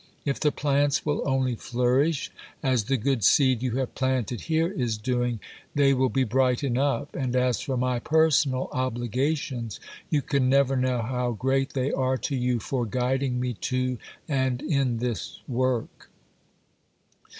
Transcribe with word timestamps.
If 0.25 0.39
the 0.39 0.51
plants 0.51 1.05
will 1.05 1.21
only 1.29 1.53
flourish, 1.53 2.31
as 2.63 2.85
the 2.85 2.97
good 2.97 3.23
seed 3.23 3.61
you 3.61 3.73
have 3.77 3.93
planted 3.93 4.41
here 4.41 4.67
is 4.71 4.97
doing, 4.97 5.39
they 5.75 5.93
will 5.93 6.09
be 6.09 6.23
bright 6.23 6.63
enough; 6.63 7.13
and 7.13 7.35
as 7.35 7.61
for 7.61 7.77
my 7.77 7.99
personal 7.99 8.67
obligations, 8.71 9.79
you 10.09 10.23
can 10.23 10.49
never 10.49 10.75
know 10.75 11.03
how 11.03 11.33
great 11.33 11.73
they 11.73 11.91
are 11.91 12.17
to 12.17 12.35
you 12.35 12.59
for 12.59 12.87
guiding 12.87 13.39
me 13.39 13.53
to 13.69 13.99
and 14.27 14.63
in 14.63 14.97
this 14.97 15.37
work." 15.47 16.09